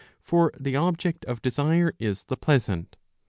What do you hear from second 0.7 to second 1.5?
object of